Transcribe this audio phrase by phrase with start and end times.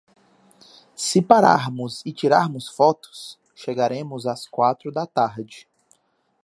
[0.95, 5.69] Se pararmos e tirarmos fotos, chegaremos às quatro da tarde.